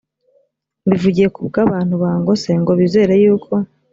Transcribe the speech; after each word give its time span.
mbivugiye 0.85 1.27
ku 1.35 1.39
bw’abantu 1.47 1.93
bangose 2.03 2.49
ngo 2.61 2.71
bizere 2.79 3.13
yuko 3.23 3.53